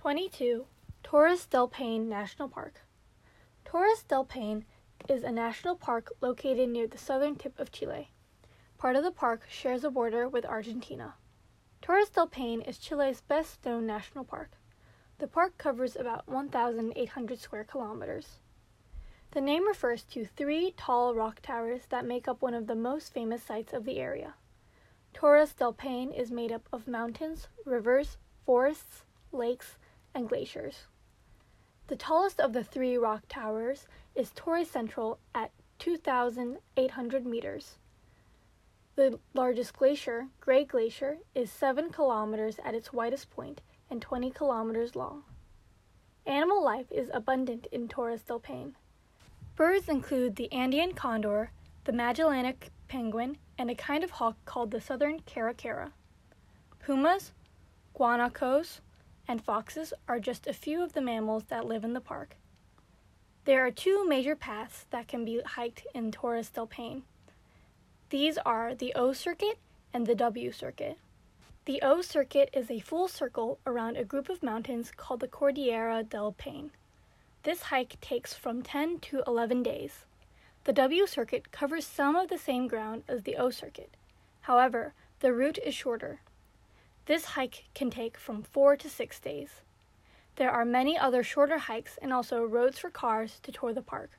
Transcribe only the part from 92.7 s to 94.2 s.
for cars to tour the park.